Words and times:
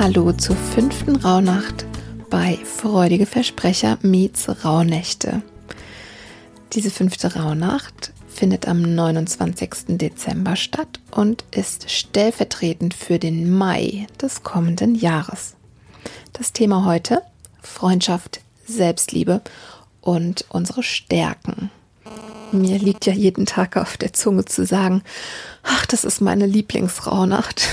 Hallo 0.00 0.32
zur 0.32 0.56
fünften 0.56 1.16
Rauhnacht 1.16 1.84
bei 2.30 2.56
Freudige 2.64 3.26
Versprecher 3.26 3.98
meets 4.00 4.64
Rauhnächte. 4.64 5.42
Diese 6.72 6.90
fünfte 6.90 7.34
Rauhnacht 7.36 8.14
findet 8.26 8.66
am 8.66 8.80
29. 8.80 9.98
Dezember 9.98 10.56
statt 10.56 11.00
und 11.10 11.44
ist 11.50 11.90
stellvertretend 11.90 12.94
für 12.94 13.18
den 13.18 13.52
Mai 13.52 14.06
des 14.22 14.42
kommenden 14.42 14.94
Jahres. 14.94 15.54
Das 16.32 16.54
Thema 16.54 16.86
heute 16.86 17.20
Freundschaft, 17.60 18.40
Selbstliebe 18.64 19.42
und 20.00 20.46
unsere 20.48 20.82
Stärken. 20.82 21.70
Mir 22.52 22.78
liegt 22.78 23.06
ja 23.06 23.12
jeden 23.12 23.46
Tag 23.46 23.76
auf 23.76 23.96
der 23.96 24.12
Zunge 24.12 24.44
zu 24.44 24.64
sagen, 24.64 25.02
ach, 25.62 25.86
das 25.86 26.04
ist 26.04 26.20
meine 26.20 26.46
Lieblingsrauhnacht. 26.46 27.68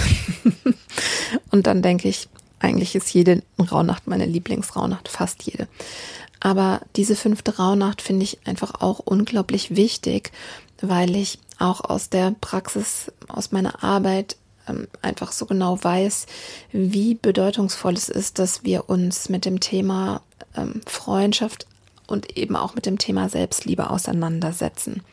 Und 1.52 1.68
dann 1.68 1.82
denke 1.82 2.08
ich, 2.08 2.30
eigentlich 2.60 2.96
ist 2.96 3.14
jede 3.14 3.44
Rauhnacht 3.60 4.08
meine 4.08 4.26
Lieblingsrauhnacht, 4.26 5.08
fast 5.08 5.44
jede. 5.44 5.68
Aber 6.40 6.82
diese 6.96 7.16
fünfte 7.16 7.58
Rauhnacht 7.58 8.02
finde 8.02 8.24
ich 8.24 8.40
einfach 8.46 8.82
auch 8.82 9.00
unglaublich 9.00 9.76
wichtig, 9.76 10.32
weil 10.82 11.16
ich 11.16 11.40
auch 11.60 11.82
aus 11.82 12.10
der 12.10 12.36
Praxis, 12.40 13.12
aus 13.28 13.52
meiner 13.52 13.84
Arbeit 13.84 14.38
ähm, 14.68 14.88
einfach 15.02 15.32
so 15.32 15.46
genau 15.46 15.84
weiß, 15.84 16.28
wie 16.72 17.16
bedeutungsvoll 17.16 17.94
es 17.94 18.10
ist, 18.10 18.40
dass 18.40 18.64
wir 18.64 18.90
uns 18.90 19.30
mit 19.30 19.46
dem 19.46 19.60
Thema 19.60 20.22
ähm, 20.56 20.82
Freundschaft 20.86 21.68
und 22.08 22.38
eben 22.38 22.56
auch 22.56 22.74
mit 22.74 22.86
dem 22.86 22.98
Thema 22.98 23.30
Selbstliebe 23.30 23.90
auseinandersetzen. 23.90 25.04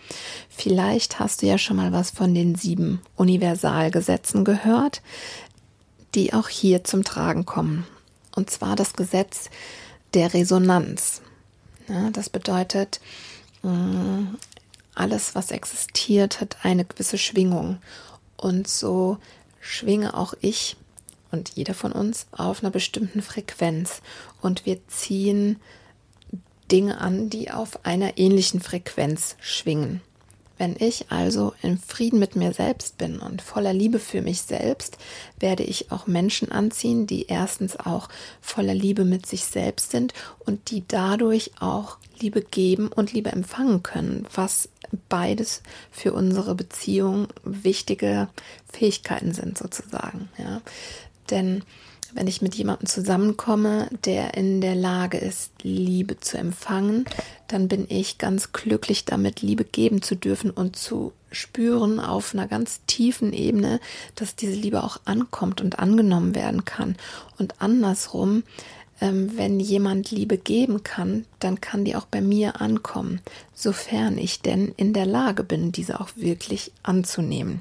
Vielleicht 0.48 1.19
hast 1.19 1.42
du 1.42 1.47
ja 1.47 1.59
schon 1.59 1.77
mal 1.77 1.92
was 1.92 2.11
von 2.11 2.34
den 2.34 2.55
sieben 2.55 3.00
Universalgesetzen 3.17 4.45
gehört 4.45 5.03
die 6.15 6.33
auch 6.33 6.48
hier 6.48 6.84
zum 6.84 7.05
Tragen 7.05 7.45
kommen. 7.45 7.87
Und 8.34 8.50
zwar 8.50 8.77
das 8.77 8.95
Gesetz 8.95 9.50
der 10.15 10.34
Resonanz. 10.34 11.22
Ja, 11.89 12.11
das 12.11 12.31
bedeutet, 12.31 13.00
mm, 13.62 14.34
alles, 14.95 15.34
was 15.34 15.50
existiert, 15.50 16.41
hat 16.41 16.59
eine 16.62 16.84
gewisse 16.84 17.19
Schwingung. 17.19 17.78
Und 18.37 18.69
so 18.69 19.19
schwinge 19.61 20.15
auch 20.17 20.34
ich 20.41 20.77
und 21.31 21.50
jeder 21.55 21.75
von 21.75 21.92
uns 21.92 22.27
auf 22.33 22.62
einer 22.62 22.70
bestimmten 22.70 23.22
Frequenz. 23.22 24.03
Und 24.41 24.67
wir 24.67 24.87
ziehen 24.89 25.61
Dinge 26.70 27.00
an, 27.00 27.30
die 27.30 27.50
auf 27.50 27.84
einer 27.84 28.18
ähnlichen 28.18 28.60
Frequenz 28.60 29.36
schwingen. 29.40 30.00
Wenn 30.56 30.76
ich 30.78 31.06
also 31.10 31.52
im 31.62 31.78
Frieden 31.78 32.20
mit 32.20 32.36
mir 32.36 32.52
selbst 32.52 32.97
bin 32.97 33.19
und 33.19 33.42
voller 33.42 33.72
Liebe 33.72 33.98
für 33.98 34.22
mich 34.22 34.42
selbst, 34.42 34.98
werde 35.41 35.64
ich 35.64 35.91
auch 35.91 36.06
Menschen 36.06 36.53
anziehen, 36.53 37.08
die 37.08 37.26
erstens 37.26 37.76
auch 37.76 38.08
voller 38.41 38.74
Liebe 38.74 39.04
mit 39.04 39.26
sich 39.26 39.44
selbst 39.44 39.91
sind 39.91 40.14
und 40.38 40.70
die 40.70 40.84
dadurch 40.86 41.50
auch 41.58 41.98
Liebe 42.20 42.41
geben 42.41 42.88
und 42.88 43.12
Liebe 43.12 43.32
empfangen 43.32 43.82
können, 43.82 44.28
was 44.32 44.69
beides 45.08 45.60
für 45.91 46.12
unsere 46.12 46.54
Beziehung 46.54 47.26
wichtige 47.42 48.28
Fähigkeiten 48.72 49.34
sind 49.34 49.58
sozusagen. 49.58 50.28
Ja. 50.38 50.60
Denn 51.30 51.64
wenn 52.14 52.28
ich 52.28 52.42
mit 52.42 52.54
jemandem 52.54 52.86
zusammenkomme, 52.86 53.88
der 54.04 54.34
in 54.34 54.60
der 54.60 54.75
Lage 54.75 55.19
ist, 55.19 55.50
Liebe 55.62 56.20
zu 56.20 56.38
empfangen, 56.38 57.04
dann 57.48 57.69
bin 57.69 57.86
ich 57.88 58.19
ganz 58.19 58.52
glücklich 58.52 59.04
damit, 59.04 59.42
Liebe 59.42 59.64
geben 59.64 60.00
zu 60.00 60.14
dürfen 60.14 60.50
und 60.50 60.76
zu 60.76 61.12
spüren 61.32 61.98
auf 61.98 62.32
einer 62.32 62.47
ganz 62.47 62.80
tiefen 62.86 63.32
Ebene, 63.32 63.80
dass 64.14 64.36
diese 64.36 64.54
Liebe 64.54 64.84
auch 64.84 65.00
ankommt 65.04 65.60
und 65.60 65.78
angenommen 65.80 66.34
werden 66.34 66.64
kann. 66.64 66.97
Und 67.38 67.60
andersrum, 67.60 68.44
ähm, 69.00 69.36
wenn 69.36 69.58
jemand 69.58 70.12
Liebe 70.12 70.38
geben 70.38 70.84
kann, 70.84 71.26
dann 71.41 71.60
kann 71.60 71.84
die 71.84 71.97
auch 71.97 72.06
bei 72.06 72.20
mir 72.20 72.60
ankommen, 72.60 73.20
sofern 73.53 74.19
ich 74.19 74.41
denn 74.41 74.72
in 74.76 74.92
der 74.92 75.06
Lage 75.06 75.42
bin, 75.42 75.72
diese 75.72 76.00
auch 76.00 76.10
wirklich 76.14 76.70
anzunehmen. 76.84 77.60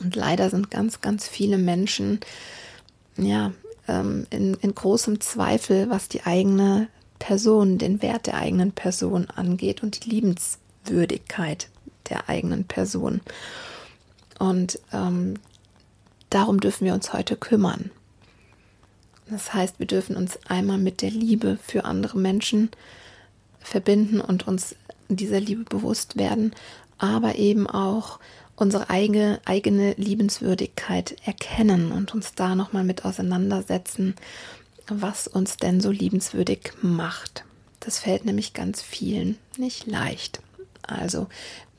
Und 0.00 0.16
leider 0.16 0.50
sind 0.50 0.70
ganz, 0.70 1.00
ganz 1.02 1.28
viele 1.28 1.58
Menschen 1.58 2.20
ja, 3.16 3.52
ähm, 3.88 4.26
in, 4.30 4.54
in 4.54 4.74
großem 4.74 5.20
Zweifel, 5.20 5.90
was 5.90 6.08
die 6.08 6.24
eigene 6.24 6.88
Person, 7.18 7.78
den 7.78 8.02
Wert 8.02 8.26
der 8.26 8.34
eigenen 8.34 8.72
Person 8.72 9.28
angeht 9.30 9.82
und 9.82 10.04
die 10.04 10.10
Liebenswürdigkeit 10.10 11.68
der 12.08 12.28
eigenen 12.28 12.64
Person. 12.64 13.20
Und 14.38 14.80
ähm, 14.92 15.34
darum 16.30 16.60
dürfen 16.60 16.84
wir 16.84 16.94
uns 16.94 17.12
heute 17.12 17.36
kümmern. 17.36 17.90
Das 19.28 19.54
heißt, 19.54 19.78
wir 19.78 19.86
dürfen 19.86 20.16
uns 20.16 20.38
einmal 20.48 20.78
mit 20.78 21.00
der 21.00 21.10
Liebe 21.10 21.58
für 21.62 21.84
andere 21.84 22.18
Menschen 22.18 22.70
verbinden 23.60 24.20
und 24.20 24.48
uns 24.48 24.74
dieser 25.08 25.40
Liebe 25.40 25.62
bewusst 25.64 26.16
werden, 26.16 26.52
aber 26.98 27.36
eben 27.36 27.66
auch 27.66 28.18
unsere 28.56 28.90
eigene, 28.90 29.40
eigene 29.44 29.94
Liebenswürdigkeit 29.94 31.16
erkennen 31.24 31.92
und 31.92 32.14
uns 32.14 32.34
da 32.34 32.54
nochmal 32.54 32.84
mit 32.84 33.04
auseinandersetzen, 33.04 34.14
was 34.88 35.26
uns 35.26 35.56
denn 35.56 35.80
so 35.80 35.90
liebenswürdig 35.90 36.72
macht. 36.82 37.44
Das 37.80 37.98
fällt 37.98 38.24
nämlich 38.24 38.54
ganz 38.54 38.82
vielen 38.82 39.38
nicht 39.56 39.86
leicht. 39.86 40.40
Also, 40.82 41.28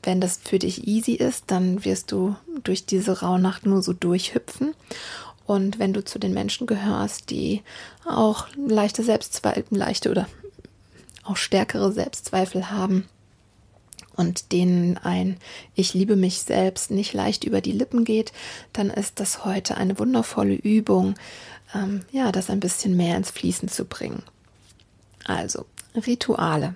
wenn 0.02 0.20
das 0.20 0.38
für 0.42 0.58
dich 0.58 0.86
easy 0.86 1.12
ist, 1.12 1.44
dann 1.46 1.84
wirst 1.84 2.12
du 2.12 2.36
durch 2.62 2.84
diese 2.84 3.20
Rauhnacht 3.20 3.64
nur 3.64 3.82
so 3.82 3.92
durchhüpfen. 3.92 4.74
Und 5.46 5.78
wenn 5.78 5.92
du 5.92 6.04
zu 6.04 6.18
den 6.18 6.34
Menschen 6.34 6.66
gehörst, 6.66 7.30
die 7.30 7.62
auch 8.04 8.48
leichte 8.56 9.02
Selbstzweifel, 9.02 9.64
leichte 9.70 10.10
oder 10.10 10.26
auch 11.22 11.36
stärkere 11.36 11.92
Selbstzweifel 11.92 12.70
haben, 12.70 13.06
und 14.16 14.52
denen 14.52 14.96
ein 14.98 15.36
Ich 15.74 15.94
liebe 15.94 16.16
mich 16.16 16.40
selbst 16.40 16.90
nicht 16.90 17.12
leicht 17.12 17.44
über 17.44 17.60
die 17.60 17.72
Lippen 17.72 18.04
geht, 18.04 18.32
dann 18.72 18.90
ist 18.90 19.20
das 19.20 19.44
heute 19.44 19.76
eine 19.76 19.98
wundervolle 19.98 20.54
Übung, 20.54 21.14
ähm, 21.74 22.02
ja, 22.12 22.32
das 22.32 22.50
ein 22.50 22.60
bisschen 22.60 22.96
mehr 22.96 23.16
ins 23.16 23.30
Fließen 23.30 23.68
zu 23.68 23.84
bringen. 23.84 24.22
Also, 25.24 25.66
Rituale. 25.94 26.74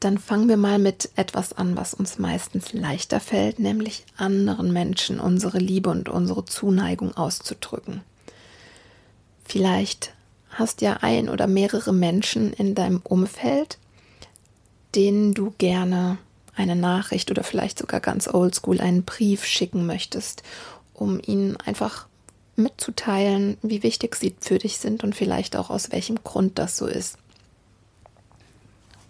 Dann 0.00 0.18
fangen 0.18 0.48
wir 0.48 0.56
mal 0.56 0.78
mit 0.78 1.10
etwas 1.16 1.52
an, 1.52 1.76
was 1.76 1.92
uns 1.92 2.18
meistens 2.18 2.72
leichter 2.72 3.18
fällt, 3.18 3.58
nämlich 3.58 4.04
anderen 4.16 4.72
Menschen 4.72 5.18
unsere 5.18 5.58
Liebe 5.58 5.90
und 5.90 6.08
unsere 6.08 6.44
Zuneigung 6.44 7.16
auszudrücken. 7.16 8.02
Vielleicht 9.44 10.12
hast 10.50 10.82
ja 10.82 10.98
ein 11.00 11.28
oder 11.28 11.46
mehrere 11.46 11.92
Menschen 11.92 12.52
in 12.52 12.74
deinem 12.74 13.00
Umfeld, 13.02 13.78
denen 14.94 15.34
du 15.34 15.52
gerne 15.58 16.18
eine 16.58 16.76
Nachricht 16.76 17.30
oder 17.30 17.44
vielleicht 17.44 17.78
sogar 17.78 18.00
ganz 18.00 18.28
oldschool 18.28 18.80
einen 18.80 19.04
Brief 19.04 19.44
schicken 19.44 19.86
möchtest, 19.86 20.42
um 20.92 21.20
ihnen 21.24 21.56
einfach 21.56 22.06
mitzuteilen, 22.56 23.56
wie 23.62 23.82
wichtig 23.82 24.16
sie 24.16 24.34
für 24.40 24.58
dich 24.58 24.78
sind 24.78 25.04
und 25.04 25.14
vielleicht 25.14 25.56
auch 25.56 25.70
aus 25.70 25.92
welchem 25.92 26.22
Grund 26.24 26.58
das 26.58 26.76
so 26.76 26.86
ist. 26.86 27.18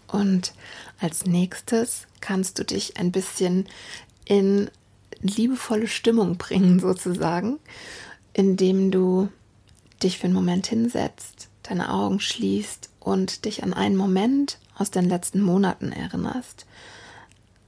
Und 0.07 0.53
als 1.01 1.25
nächstes 1.27 2.07
kannst 2.21 2.59
du 2.59 2.65
dich 2.65 2.99
ein 2.99 3.13
bisschen 3.13 3.67
in 4.25 4.71
liebevolle 5.21 5.89
Stimmung 5.89 6.37
bringen, 6.37 6.81
sozusagen, 6.81 7.59
indem 8.35 8.91
du 8.91 9.29
dich 10.03 10.19
für 10.19 10.25
einen 10.25 10.35
Moment 10.35 10.67
hinsetzt, 10.67 11.49
deine 11.63 11.93
Augen 11.93 12.21
schließt 12.21 12.91
und 13.01 13.45
dich 13.47 13.63
an 13.63 13.73
einen 13.73 13.97
Moment 13.97 14.59
aus 14.77 14.91
den 14.91 15.09
letzten 15.09 15.41
Monaten 15.41 15.93
erinnerst, 15.93 16.67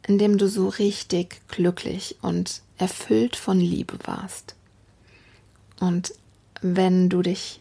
in 0.06 0.18
dem 0.18 0.38
du 0.38 0.48
so 0.48 0.68
richtig 0.68 1.40
glücklich 1.48 2.16
und 2.22 2.62
erfüllt 2.78 3.36
von 3.36 3.60
Liebe 3.60 3.98
warst. 4.04 4.54
Und 5.78 6.12
wenn 6.62 7.08
du 7.08 7.22
dich 7.22 7.60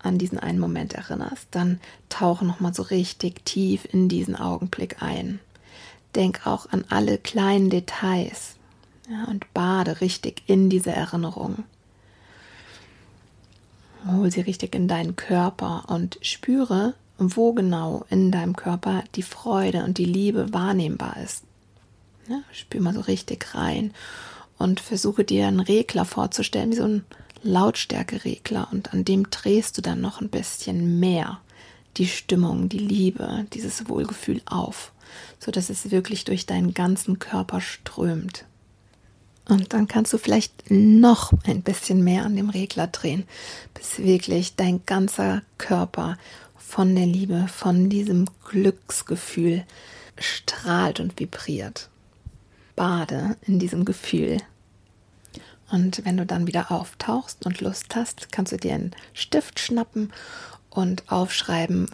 an 0.00 0.18
diesen 0.18 0.38
einen 0.38 0.58
Moment 0.58 0.94
erinnerst, 0.94 1.48
dann 1.50 1.80
tauche 2.08 2.44
nochmal 2.44 2.74
so 2.74 2.82
richtig 2.82 3.44
tief 3.44 3.86
in 3.92 4.08
diesen 4.08 4.36
Augenblick 4.36 5.02
ein. 5.02 5.40
Denk 6.14 6.46
auch 6.46 6.70
an 6.70 6.84
alle 6.88 7.18
kleinen 7.18 7.70
Details 7.70 8.56
ja, 9.10 9.24
und 9.24 9.52
bade 9.54 10.00
richtig 10.00 10.42
in 10.46 10.70
diese 10.70 10.92
Erinnerung. 10.92 11.64
hol 14.06 14.30
sie 14.30 14.40
richtig 14.40 14.74
in 14.74 14.88
deinen 14.88 15.16
Körper 15.16 15.84
und 15.88 16.18
spüre, 16.22 16.94
wo 17.18 17.52
genau 17.52 18.04
in 18.08 18.30
deinem 18.30 18.54
Körper 18.54 19.02
die 19.16 19.22
Freude 19.22 19.84
und 19.84 19.98
die 19.98 20.04
Liebe 20.04 20.52
wahrnehmbar 20.52 21.16
ist. 21.22 21.44
Ja, 22.28 22.42
spür 22.52 22.82
mal 22.82 22.94
so 22.94 23.00
richtig 23.00 23.54
rein 23.54 23.94
und 24.58 24.80
versuche 24.80 25.24
dir 25.24 25.46
einen 25.46 25.60
Regler 25.60 26.04
vorzustellen, 26.04 26.72
wie 26.72 26.76
so 26.76 26.84
ein 26.84 27.04
Lautstärkeregler 27.42 28.68
und 28.70 28.92
an 28.92 29.04
dem 29.04 29.30
drehst 29.30 29.78
du 29.78 29.82
dann 29.82 30.00
noch 30.00 30.20
ein 30.20 30.28
bisschen 30.28 31.00
mehr 31.00 31.40
die 31.96 32.06
Stimmung, 32.06 32.68
die 32.68 32.78
Liebe, 32.78 33.46
dieses 33.54 33.88
Wohlgefühl 33.88 34.42
auf, 34.46 34.92
so 35.38 35.50
dass 35.50 35.70
es 35.70 35.90
wirklich 35.90 36.24
durch 36.24 36.46
deinen 36.46 36.74
ganzen 36.74 37.18
Körper 37.18 37.60
strömt. 37.60 38.44
Und 39.48 39.72
dann 39.72 39.88
kannst 39.88 40.12
du 40.12 40.18
vielleicht 40.18 40.70
noch 40.70 41.32
ein 41.46 41.62
bisschen 41.62 42.04
mehr 42.04 42.24
an 42.24 42.36
dem 42.36 42.50
Regler 42.50 42.86
drehen, 42.86 43.24
bis 43.72 43.98
wirklich 43.98 44.56
dein 44.56 44.84
ganzer 44.84 45.42
Körper 45.56 46.18
von 46.58 46.94
der 46.94 47.06
Liebe, 47.06 47.48
von 47.48 47.88
diesem 47.88 48.26
Glücksgefühl 48.46 49.64
strahlt 50.18 51.00
und 51.00 51.18
vibriert. 51.18 51.88
Bade 52.78 53.36
in 53.42 53.58
diesem 53.58 53.84
Gefühl. 53.84 54.38
Und 55.70 56.04
wenn 56.04 56.16
du 56.16 56.24
dann 56.24 56.46
wieder 56.46 56.70
auftauchst 56.70 57.44
und 57.44 57.60
Lust 57.60 57.94
hast, 57.96 58.32
kannst 58.32 58.52
du 58.52 58.56
dir 58.56 58.74
einen 58.74 58.92
Stift 59.12 59.58
schnappen 59.58 60.12
und 60.70 61.10
aufschreiben, 61.10 61.90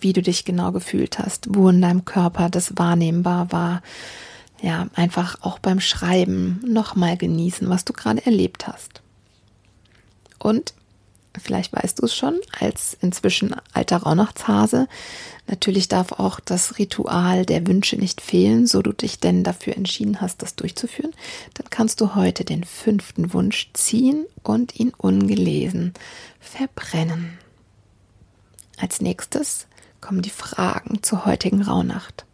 wie 0.00 0.12
du 0.12 0.22
dich 0.22 0.44
genau 0.44 0.72
gefühlt 0.72 1.18
hast, 1.18 1.54
wo 1.54 1.68
in 1.68 1.80
deinem 1.80 2.04
Körper 2.04 2.50
das 2.50 2.76
wahrnehmbar 2.76 3.52
war, 3.52 3.82
ja, 4.60 4.88
einfach 4.94 5.42
auch 5.42 5.58
beim 5.58 5.80
Schreiben 5.80 6.60
nochmal 6.66 7.16
genießen, 7.16 7.68
was 7.68 7.84
du 7.84 7.92
gerade 7.92 8.24
erlebt 8.26 8.66
hast. 8.66 9.02
Und 10.38 10.74
vielleicht 11.40 11.72
weißt 11.72 12.00
du 12.00 12.06
es 12.06 12.14
schon, 12.14 12.38
als 12.58 12.96
inzwischen 13.00 13.54
alter 13.72 13.98
Rauhnachtshase, 13.98 14.88
natürlich 15.46 15.88
darf 15.88 16.12
auch 16.12 16.40
das 16.40 16.78
Ritual 16.78 17.44
der 17.44 17.66
Wünsche 17.66 17.96
nicht 17.96 18.20
fehlen, 18.20 18.66
so 18.66 18.82
du 18.82 18.92
dich 18.92 19.20
denn 19.20 19.44
dafür 19.44 19.76
entschieden 19.76 20.20
hast, 20.20 20.42
das 20.42 20.56
durchzuführen, 20.56 21.12
dann 21.54 21.68
kannst 21.70 22.00
du 22.00 22.14
heute 22.14 22.44
den 22.44 22.64
fünften 22.64 23.32
Wunsch 23.32 23.70
ziehen 23.72 24.26
und 24.42 24.78
ihn 24.78 24.92
ungelesen 24.96 25.92
verbrennen. 26.40 27.38
Als 28.78 29.00
nächstes 29.00 29.66
kommen 30.00 30.22
die 30.22 30.30
Fragen 30.30 31.02
zur 31.02 31.24
heutigen 31.24 31.62
Rauhnacht. 31.62 32.24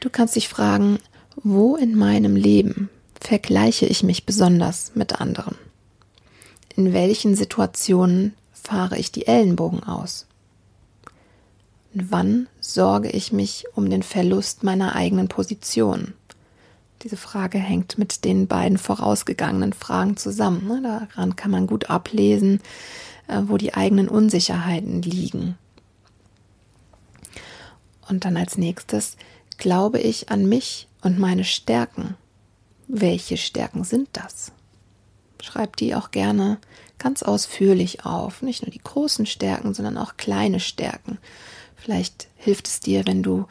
Du 0.00 0.10
kannst 0.10 0.36
dich 0.36 0.48
fragen, 0.48 0.98
wo 1.36 1.76
in 1.76 1.94
meinem 1.94 2.36
Leben 2.36 2.88
vergleiche 3.20 3.86
ich 3.86 4.02
mich 4.02 4.26
besonders 4.26 4.92
mit 4.94 5.20
anderen? 5.20 5.56
In 6.78 6.92
welchen 6.92 7.34
Situationen 7.34 8.36
fahre 8.52 8.98
ich 8.98 9.10
die 9.10 9.26
Ellenbogen 9.26 9.82
aus? 9.82 10.28
Und 11.92 12.12
wann 12.12 12.46
sorge 12.60 13.10
ich 13.10 13.32
mich 13.32 13.64
um 13.74 13.90
den 13.90 14.04
Verlust 14.04 14.62
meiner 14.62 14.94
eigenen 14.94 15.26
Position? 15.26 16.14
Diese 17.02 17.16
Frage 17.16 17.58
hängt 17.58 17.98
mit 17.98 18.24
den 18.24 18.46
beiden 18.46 18.78
vorausgegangenen 18.78 19.72
Fragen 19.72 20.16
zusammen. 20.16 20.68
Ne? 20.68 20.80
Daran 20.80 21.34
kann 21.34 21.50
man 21.50 21.66
gut 21.66 21.90
ablesen, 21.90 22.60
äh, 23.26 23.42
wo 23.46 23.56
die 23.56 23.74
eigenen 23.74 24.08
Unsicherheiten 24.08 25.02
liegen. 25.02 25.58
Und 28.08 28.24
dann 28.24 28.36
als 28.36 28.56
nächstes, 28.56 29.16
Glaube 29.56 29.98
ich 29.98 30.30
an 30.30 30.48
mich 30.48 30.86
und 31.02 31.18
meine 31.18 31.42
Stärken? 31.42 32.14
Welche 32.86 33.36
Stärken 33.36 33.82
sind 33.82 34.10
das? 34.12 34.52
Schreib 35.42 35.76
die 35.76 35.94
auch 35.94 36.10
gerne 36.10 36.58
ganz 36.98 37.22
ausführlich 37.22 38.04
auf. 38.04 38.42
Nicht 38.42 38.62
nur 38.62 38.70
die 38.70 38.82
großen 38.82 39.26
Stärken, 39.26 39.74
sondern 39.74 39.96
auch 39.98 40.16
kleine 40.16 40.60
Stärken. 40.60 41.18
Vielleicht 41.76 42.28
hilft 42.36 42.66
es 42.66 42.80
dir, 42.80 43.06
wenn 43.06 43.22
du 43.22 43.46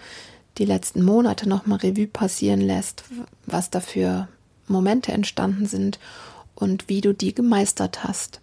die 0.58 0.66
letzten 0.66 1.04
Monate 1.04 1.48
nochmal 1.48 1.80
Revue 1.80 2.08
passieren 2.08 2.62
lässt, 2.62 3.04
was 3.46 3.70
da 3.70 3.80
für 3.80 4.28
Momente 4.68 5.12
entstanden 5.12 5.66
sind 5.66 6.00
und 6.56 6.90
wie 6.90 7.02
du 7.02 7.14
die 7.14 7.34
gemeistert 7.34 8.04
hast. 8.04 8.42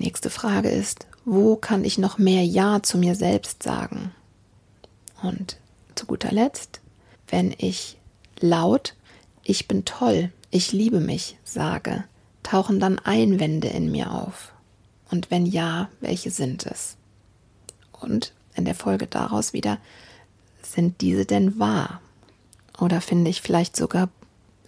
Nächste 0.00 0.30
Frage 0.30 0.70
ist, 0.70 1.06
wo 1.24 1.56
kann 1.56 1.84
ich 1.84 1.98
noch 1.98 2.18
mehr 2.18 2.44
Ja 2.44 2.82
zu 2.82 2.98
mir 2.98 3.14
selbst 3.14 3.62
sagen? 3.62 4.12
Und 5.22 5.58
zu 5.94 6.06
guter 6.06 6.32
Letzt, 6.32 6.80
wenn 7.28 7.54
ich 7.56 7.96
laut 8.40 8.94
Ich 9.44 9.68
bin 9.68 9.84
toll, 9.84 10.32
ich 10.54 10.70
liebe 10.70 11.00
mich 11.00 11.36
sage, 11.42 12.04
tauchen 12.44 12.78
dann 12.78 13.00
Einwände 13.00 13.66
in 13.66 13.90
mir 13.90 14.12
auf? 14.12 14.52
Und 15.10 15.32
wenn 15.32 15.46
ja, 15.46 15.88
welche 16.00 16.30
sind 16.30 16.64
es? 16.64 16.96
Und 17.90 18.32
in 18.54 18.64
der 18.64 18.76
Folge 18.76 19.08
daraus 19.08 19.52
wieder, 19.52 19.78
sind 20.62 21.00
diese 21.00 21.26
denn 21.26 21.58
wahr? 21.58 22.00
Oder 22.78 23.00
finde 23.00 23.30
ich 23.30 23.42
vielleicht 23.42 23.74
sogar 23.74 24.08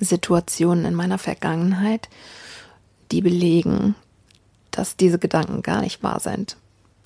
Situationen 0.01 0.87
in 0.87 0.95
meiner 0.95 1.19
Vergangenheit, 1.19 2.09
die 3.13 3.21
belegen, 3.21 3.95
dass 4.73 4.97
diese 4.97 5.21
Gedanken 5.21 5.63
gar 5.63 5.83
nicht 5.83 6.03
wahr 6.03 6.19
sind, 6.19 6.57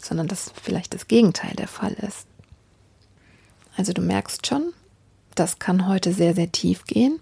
sondern 0.02 0.26
dass 0.26 0.54
vielleicht 0.62 0.94
das 0.94 1.06
Gegenteil 1.06 1.54
der 1.54 1.68
Fall 1.68 1.92
ist? 1.92 2.26
Also 3.76 3.92
du 3.92 4.00
merkst 4.00 4.46
schon, 4.46 4.72
das 5.34 5.58
kann 5.58 5.86
heute 5.86 6.14
sehr, 6.14 6.34
sehr 6.34 6.50
tief 6.50 6.86
gehen. 6.86 7.20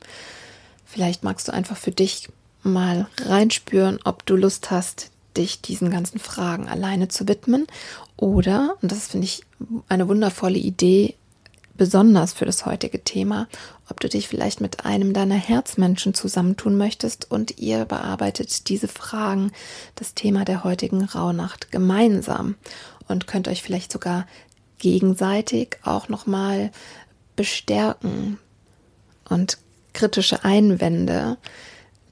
Vielleicht 0.90 1.22
magst 1.22 1.48
du 1.48 1.52
einfach 1.52 1.76
für 1.76 1.90
dich 1.90 2.30
mal 2.62 3.06
reinspüren, 3.20 3.98
ob 4.04 4.24
du 4.24 4.36
Lust 4.36 4.70
hast, 4.70 5.10
dich 5.36 5.60
diesen 5.60 5.90
ganzen 5.90 6.18
Fragen 6.18 6.66
alleine 6.66 7.08
zu 7.08 7.28
widmen. 7.28 7.66
Oder, 8.16 8.76
und 8.80 8.90
das 8.90 9.08
finde 9.08 9.26
ich 9.26 9.42
eine 9.88 10.08
wundervolle 10.08 10.58
Idee, 10.58 11.14
besonders 11.76 12.32
für 12.32 12.46
das 12.46 12.64
heutige 12.64 13.04
Thema, 13.04 13.48
ob 13.90 14.00
du 14.00 14.08
dich 14.08 14.28
vielleicht 14.28 14.62
mit 14.62 14.86
einem 14.86 15.12
deiner 15.12 15.36
Herzmenschen 15.36 16.14
zusammentun 16.14 16.78
möchtest 16.78 17.30
und 17.30 17.58
ihr 17.58 17.84
bearbeitet 17.84 18.70
diese 18.70 18.88
Fragen, 18.88 19.52
das 19.94 20.14
Thema 20.14 20.46
der 20.46 20.64
heutigen 20.64 21.04
Rauhnacht 21.04 21.70
gemeinsam 21.70 22.56
und 23.08 23.26
könnt 23.26 23.46
euch 23.46 23.62
vielleicht 23.62 23.92
sogar 23.92 24.26
gegenseitig 24.78 25.78
auch 25.82 26.08
nochmal 26.08 26.72
bestärken 27.36 28.38
und 29.28 29.58
kritische 29.92 30.44
Einwände, 30.44 31.36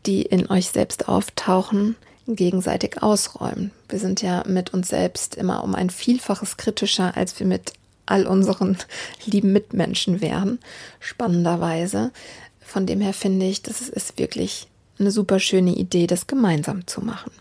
die 0.06 0.22
in 0.22 0.48
euch 0.50 0.70
selbst 0.70 1.08
auftauchen, 1.08 1.96
gegenseitig 2.26 3.02
ausräumen. 3.02 3.70
Wir 3.88 3.98
sind 3.98 4.22
ja 4.22 4.42
mit 4.46 4.74
uns 4.74 4.88
selbst 4.88 5.34
immer 5.34 5.62
um 5.62 5.74
ein 5.74 5.90
Vielfaches 5.90 6.56
kritischer, 6.56 7.16
als 7.16 7.38
wir 7.38 7.46
mit 7.46 7.72
all 8.06 8.26
unseren 8.26 8.76
lieben 9.26 9.52
Mitmenschen 9.52 10.20
wären, 10.20 10.58
spannenderweise. 11.00 12.12
Von 12.60 12.86
dem 12.86 13.00
her 13.00 13.12
finde 13.12 13.46
ich, 13.46 13.62
das 13.62 13.88
ist 13.88 14.18
wirklich 14.18 14.66
eine 14.98 15.10
super 15.10 15.38
schöne 15.38 15.74
Idee, 15.74 16.06
das 16.06 16.26
gemeinsam 16.26 16.86
zu 16.86 17.00
machen. 17.00 17.32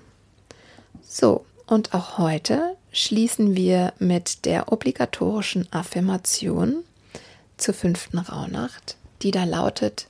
So, 1.08 1.46
und 1.68 1.94
auch 1.94 2.18
heute 2.18 2.76
schließen 2.92 3.56
wir 3.56 3.94
mit 4.00 4.46
der 4.46 4.72
obligatorischen 4.72 5.72
Affirmation 5.72 6.84
zur 7.58 7.74
fünften 7.74 8.20
Rauhnacht, 8.20 8.98
die 9.22 9.32
da 9.32 9.46
lautet, 9.46 10.08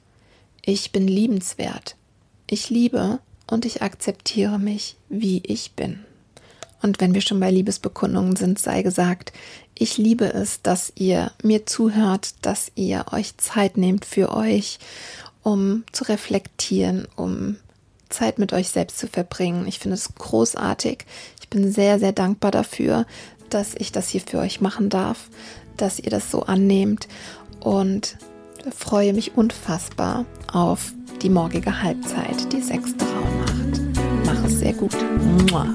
ich 0.65 0.91
bin 0.91 1.07
liebenswert, 1.07 1.95
ich 2.49 2.69
liebe 2.69 3.19
und 3.47 3.65
ich 3.65 3.83
akzeptiere 3.83 4.57
mich, 4.57 4.97
wie 5.09 5.41
ich 5.45 5.73
bin. 5.73 6.03
Und 6.81 6.99
wenn 6.99 7.13
wir 7.13 7.21
schon 7.21 7.39
bei 7.39 7.51
Liebesbekundungen 7.51 8.35
sind, 8.35 8.59
sei 8.59 8.81
gesagt, 8.81 9.31
ich 9.77 9.97
liebe 9.97 10.25
es, 10.33 10.61
dass 10.61 10.91
ihr 10.95 11.31
mir 11.43 11.65
zuhört, 11.65 12.33
dass 12.41 12.71
ihr 12.75 13.05
euch 13.11 13.37
Zeit 13.37 13.77
nehmt 13.77 14.05
für 14.05 14.31
euch, 14.35 14.79
um 15.43 15.83
zu 15.91 16.05
reflektieren, 16.05 17.07
um 17.15 17.57
Zeit 18.09 18.39
mit 18.39 18.51
euch 18.53 18.69
selbst 18.69 18.97
zu 18.97 19.07
verbringen. 19.07 19.67
Ich 19.67 19.79
finde 19.79 19.95
es 19.95 20.15
großartig. 20.15 21.05
Ich 21.41 21.49
bin 21.49 21.71
sehr, 21.71 21.99
sehr 21.99 22.11
dankbar 22.11 22.51
dafür, 22.51 23.05
dass 23.49 23.75
ich 23.75 23.91
das 23.91 24.09
hier 24.09 24.21
für 24.21 24.39
euch 24.39 24.61
machen 24.61 24.89
darf, 24.89 25.29
dass 25.77 25.99
ihr 25.99 26.09
das 26.09 26.31
so 26.31 26.43
annehmt 26.43 27.07
und 27.59 28.17
freue 28.71 29.13
mich 29.13 29.35
unfassbar 29.35 30.25
auf 30.51 30.93
die 31.21 31.29
morgige 31.29 31.81
Halbzeit, 31.81 32.51
die 32.51 32.61
sechste 32.61 33.05
Rauhnacht. 33.05 33.81
Mach 34.25 34.43
es 34.45 34.59
sehr 34.59 34.73
gut. 34.73 34.95
Mua. 35.49 35.67